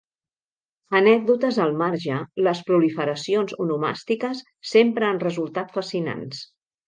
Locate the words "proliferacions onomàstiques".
2.69-4.41